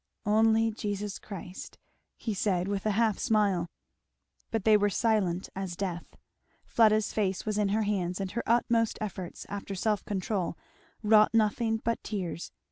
[0.25, 1.77] "Only Jesus Christ,"
[2.17, 3.69] he said with a half smile.
[4.49, 6.15] But they were silent as death.
[6.65, 10.57] Fleda's face was in her hands and her utmost efforts after self control
[11.03, 12.51] wrought nothing but tears.